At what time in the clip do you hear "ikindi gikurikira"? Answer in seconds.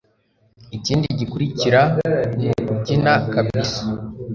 0.77-1.81